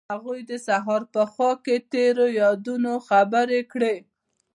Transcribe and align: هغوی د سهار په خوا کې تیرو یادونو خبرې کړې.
هغوی 0.13 0.39
د 0.49 0.51
سهار 0.67 1.01
په 1.13 1.21
خوا 1.31 1.51
کې 1.65 1.75
تیرو 1.91 2.27
یادونو 2.41 2.91
خبرې 3.07 3.59
کړې. 3.71 3.95